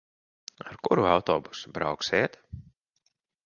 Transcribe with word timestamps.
Ar 0.67 0.79
kuru 0.87 1.05
autobusu 1.11 1.75
brauksiet? 1.77 2.41